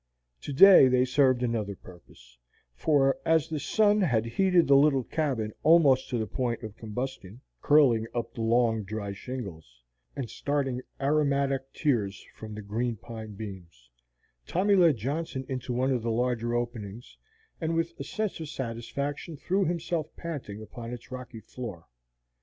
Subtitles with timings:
[0.41, 2.39] To day they served another purpose,
[2.73, 7.39] for as the sun had heated the little cabin almost to the point of combustion,
[7.61, 9.83] curling up the long dry shingles,
[10.15, 13.91] and starting aromatic tears from the green pine beams,
[14.47, 17.15] Tommy led Johnson into one of the larger openings,
[17.61, 21.85] and with a sense of satisfaction threw himself panting upon its rocky floor.